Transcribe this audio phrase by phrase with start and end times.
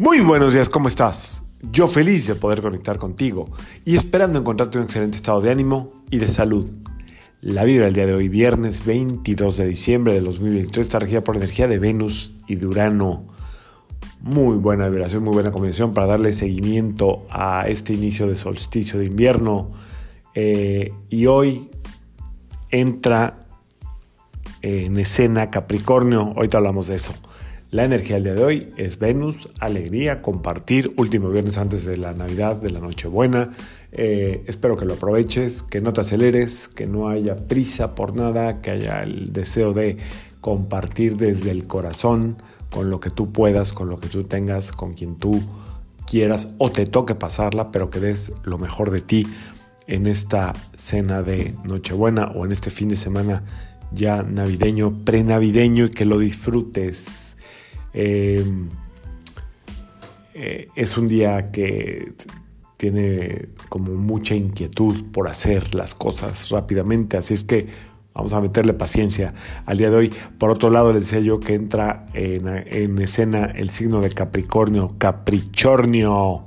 [0.00, 1.44] Muy buenos días, ¿cómo estás?
[1.60, 3.50] Yo feliz de poder conectar contigo
[3.84, 6.70] y esperando encontrarte un excelente estado de ánimo y de salud.
[7.42, 11.36] La vibra del día de hoy, viernes 22 de diciembre de 2023, está regida por
[11.36, 13.26] energía de Venus y de Urano.
[14.22, 19.04] Muy buena vibración, muy buena combinación para darle seguimiento a este inicio de solsticio de
[19.04, 19.70] invierno.
[20.34, 21.68] Eh, y hoy
[22.70, 23.48] entra
[24.62, 27.12] en escena Capricornio, ahorita hablamos de eso.
[27.70, 32.12] La energía del día de hoy es Venus, alegría, compartir, último viernes antes de la
[32.12, 33.52] Navidad, de la Nochebuena.
[33.92, 38.58] Eh, espero que lo aproveches, que no te aceleres, que no haya prisa por nada,
[38.58, 39.98] que haya el deseo de
[40.40, 44.94] compartir desde el corazón, con lo que tú puedas, con lo que tú tengas, con
[44.94, 45.40] quien tú
[46.08, 49.28] quieras o te toque pasarla, pero que des lo mejor de ti
[49.86, 53.44] en esta cena de Nochebuena o en este fin de semana
[53.92, 57.36] ya navideño, prenavideño y que lo disfrutes
[57.92, 58.44] eh,
[60.34, 62.12] eh, es un día que
[62.76, 67.68] tiene como mucha inquietud por hacer las cosas rápidamente, así es que
[68.14, 69.34] vamos a meterle paciencia
[69.66, 70.12] al día de hoy.
[70.38, 74.94] Por otro lado, les decía yo que entra en, en escena el signo de Capricornio,
[74.98, 76.46] Capricornio.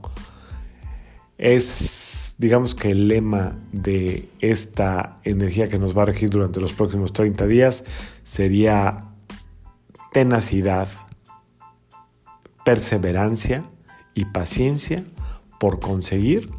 [1.37, 6.73] Es, digamos que el lema de esta energía que nos va a regir durante los
[6.73, 7.85] próximos 30 días
[8.23, 8.97] sería
[10.11, 10.87] tenacidad,
[12.65, 13.63] perseverancia
[14.13, 15.03] y paciencia
[15.59, 16.49] por conseguir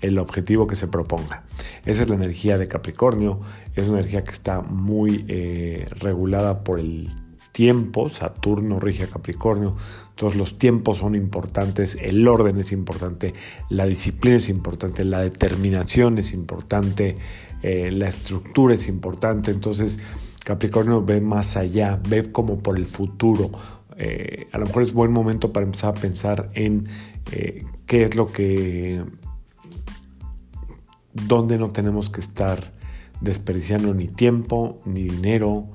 [0.00, 1.44] el objetivo que se proponga.
[1.84, 3.40] Esa es la energía de Capricornio,
[3.74, 7.08] es una energía que está muy eh, regulada por el
[7.52, 9.76] tiempo, Saturno rige a Capricornio,
[10.14, 13.32] todos los tiempos son importantes, el orden es importante,
[13.68, 17.16] la disciplina es importante, la determinación es importante,
[17.62, 20.00] eh, la estructura es importante, entonces
[20.44, 23.50] Capricornio ve más allá, ve como por el futuro,
[23.96, 26.88] eh, a lo mejor es buen momento para empezar a pensar en
[27.32, 29.02] eh, qué es lo que,
[31.12, 32.72] dónde no tenemos que estar
[33.20, 35.68] desperdiciando ni tiempo, ni dinero,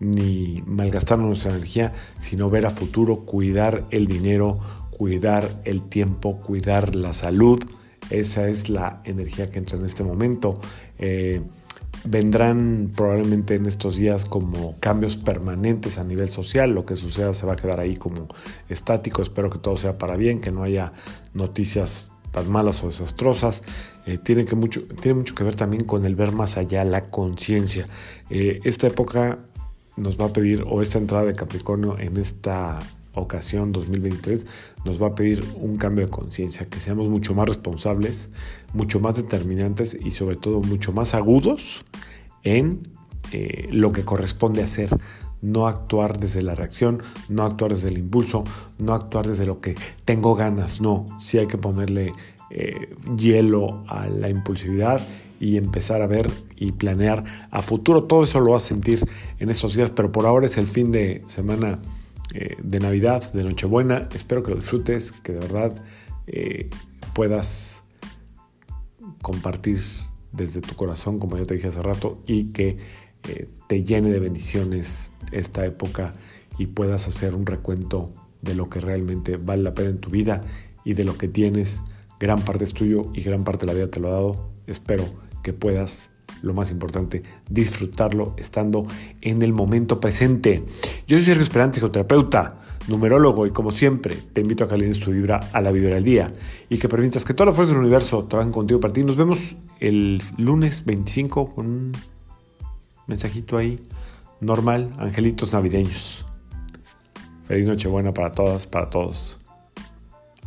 [0.00, 4.58] ni malgastando nuestra energía, sino ver a futuro, cuidar el dinero,
[4.90, 7.62] cuidar el tiempo, cuidar la salud.
[8.10, 10.60] Esa es la energía que entra en este momento.
[10.98, 11.42] Eh,
[12.04, 16.70] Vendrán probablemente en estos días como cambios permanentes a nivel social.
[16.70, 18.28] Lo que suceda se va a quedar ahí como
[18.68, 19.20] estático.
[19.20, 20.92] Espero que todo sea para bien, que no haya
[21.34, 23.64] noticias tan malas o desastrosas.
[24.06, 27.02] Eh, tiene, que mucho, tiene mucho que ver también con el ver más allá, la
[27.02, 27.86] conciencia.
[28.30, 29.38] Eh, esta época
[29.98, 32.78] nos va a pedir, o esta entrada de Capricornio en esta
[33.14, 34.46] ocasión 2023
[34.84, 38.30] nos va a pedir un cambio de conciencia, que seamos mucho más responsables,
[38.72, 41.84] mucho más determinantes y sobre todo mucho más agudos
[42.44, 42.80] en
[43.32, 44.88] eh, lo que corresponde hacer.
[45.40, 48.42] No actuar desde la reacción, no actuar desde el impulso,
[48.78, 52.12] no actuar desde lo que tengo ganas, no, sí hay que ponerle
[52.50, 55.00] eh, hielo a la impulsividad
[55.40, 58.04] y empezar a ver y planear a futuro.
[58.04, 59.04] Todo eso lo vas a sentir
[59.38, 61.78] en estos días, pero por ahora es el fin de semana
[62.34, 64.08] eh, de Navidad, de Nochebuena.
[64.14, 65.82] Espero que lo disfrutes, que de verdad
[66.26, 66.68] eh,
[67.14, 67.84] puedas
[69.22, 69.80] compartir
[70.32, 72.78] desde tu corazón, como ya te dije hace rato, y que
[73.28, 76.12] eh, te llene de bendiciones esta época
[76.58, 78.12] y puedas hacer un recuento
[78.42, 80.44] de lo que realmente vale la pena en tu vida
[80.84, 81.82] y de lo que tienes.
[82.20, 84.50] Gran parte es tuyo y gran parte de la vida te lo ha dado.
[84.66, 85.04] Espero
[85.42, 86.10] que puedas
[86.42, 88.86] lo más importante, disfrutarlo estando
[89.20, 90.64] en el momento presente.
[91.06, 95.10] Yo soy Sergio Esperanza, psicoterapeuta, numerólogo y como siempre te invito a que alines tu
[95.10, 96.32] vibra a la vibra del día
[96.68, 99.04] y que permitas que toda la fuerza del universo trabajen contigo para ti.
[99.04, 101.92] Nos vemos el lunes 25 con un
[103.06, 103.80] mensajito ahí
[104.40, 106.26] normal, angelitos navideños.
[107.46, 109.38] Feliz Nochebuena para todas, para todos.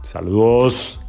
[0.03, 1.00] Saludos.